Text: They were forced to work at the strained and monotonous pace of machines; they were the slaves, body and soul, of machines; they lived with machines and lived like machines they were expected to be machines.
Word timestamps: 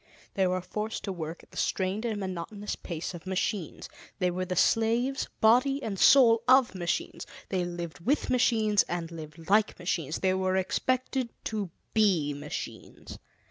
They 0.33 0.47
were 0.47 0.61
forced 0.61 1.03
to 1.03 1.11
work 1.13 1.43
at 1.43 1.51
the 1.51 1.57
strained 1.57 2.05
and 2.05 2.19
monotonous 2.19 2.75
pace 2.75 3.13
of 3.13 3.27
machines; 3.27 3.87
they 4.17 4.31
were 4.31 4.45
the 4.45 4.55
slaves, 4.55 5.27
body 5.41 5.79
and 5.83 5.99
soul, 5.99 6.41
of 6.47 6.73
machines; 6.73 7.27
they 7.49 7.63
lived 7.63 7.99
with 7.99 8.31
machines 8.31 8.81
and 8.89 9.11
lived 9.11 9.47
like 9.47 9.77
machines 9.77 10.17
they 10.21 10.33
were 10.33 10.55
expected 10.55 11.29
to 11.43 11.69
be 11.93 12.33
machines. 12.33 13.19